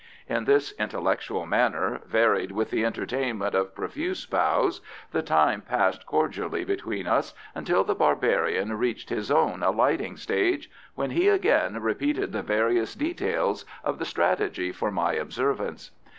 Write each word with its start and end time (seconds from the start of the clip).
In 0.27 0.45
this 0.45 0.71
intellectual 0.79 1.45
manner, 1.45 2.01
varied 2.07 2.51
with 2.53 2.71
the 2.71 2.83
entertainment 2.83 3.53
of 3.53 3.75
profuse 3.75 4.25
bows, 4.25 4.81
the 5.11 5.21
time 5.21 5.61
passed 5.61 6.07
cordially 6.07 6.63
between 6.63 7.05
us 7.05 7.35
until 7.53 7.83
the 7.83 7.93
barbarian 7.93 8.73
reached 8.79 9.09
his 9.11 9.29
own 9.29 9.61
alighting 9.61 10.17
stage, 10.17 10.71
when 10.95 11.11
he 11.11 11.27
again 11.29 11.79
repeated 11.79 12.31
the 12.31 12.41
various 12.41 12.95
details 12.95 13.63
of 13.83 13.99
the 13.99 14.05
strategy 14.05 14.71
for 14.71 14.89
my 14.89 15.13
observance. 15.13 15.91